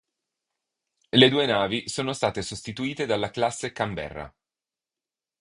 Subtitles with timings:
[1.11, 4.35] Le due navi sono state sostituite dalla classe Canberra.